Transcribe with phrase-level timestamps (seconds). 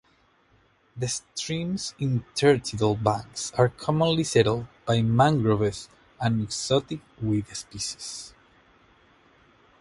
[0.97, 5.89] The stream's intertidal banks are commonly settled by mangroves
[6.19, 8.33] and exotic weed species.